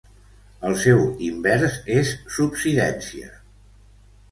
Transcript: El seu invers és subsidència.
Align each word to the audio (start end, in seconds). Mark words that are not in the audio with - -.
El 0.69 0.77
seu 0.83 1.03
invers 1.27 1.77
és 1.97 2.15
subsidència. 2.39 3.31